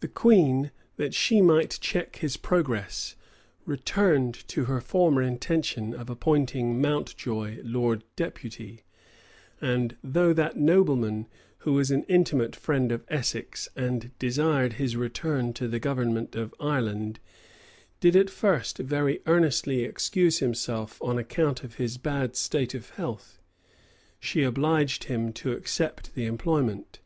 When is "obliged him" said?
24.42-25.34